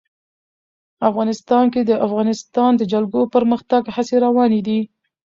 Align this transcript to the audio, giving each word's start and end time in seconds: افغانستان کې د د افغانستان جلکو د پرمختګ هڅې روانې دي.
افغانستان 1.09 1.65
کې 1.73 1.81
د 1.83 1.87
د 1.89 1.91
افغانستان 2.05 2.71
جلکو 2.91 3.19
د 3.25 3.31
پرمختګ 3.35 3.83
هڅې 3.95 4.15
روانې 4.25 4.61
دي. 4.67 4.79